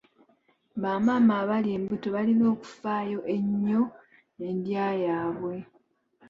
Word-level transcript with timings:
Bamaama 0.81 1.33
abali 1.41 1.69
embuto 1.77 2.07
balina 2.15 2.45
okufaayo 2.53 3.19
ennyo 3.35 3.81
ndya 4.53 4.87
yaabwe. 5.03 5.55